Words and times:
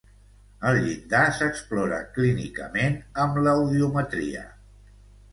El 0.67 0.77
llindar 0.85 1.19
s'explora, 1.39 1.99
clínicament, 2.15 2.95
amb 3.25 3.37
l'audiometria. 3.49 4.43